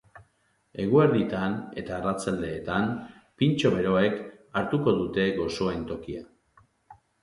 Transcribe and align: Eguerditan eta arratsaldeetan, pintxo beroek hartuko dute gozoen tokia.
Eguerditan 0.83 1.57
eta 1.83 1.93
arratsaldeetan, 1.99 2.89
pintxo 3.45 3.75
beroek 3.79 4.21
hartuko 4.27 4.99
dute 5.01 5.31
gozoen 5.41 5.91
tokia. 5.95 6.31